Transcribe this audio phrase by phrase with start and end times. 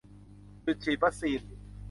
[0.65, 1.39] จุดฉีดวัคซีน